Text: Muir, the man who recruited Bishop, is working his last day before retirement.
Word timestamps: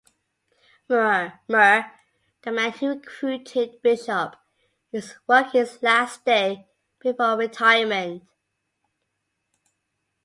Muir, 0.89 1.39
the 1.47 1.91
man 2.51 2.71
who 2.71 2.87
recruited 2.87 3.83
Bishop, 3.83 4.35
is 4.91 5.13
working 5.27 5.59
his 5.61 5.83
last 5.83 6.25
day 6.25 6.67
before 6.97 7.37
retirement. 7.37 8.23